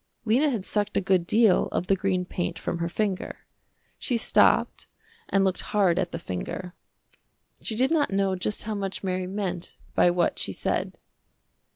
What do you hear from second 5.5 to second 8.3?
hard at the finger. She did not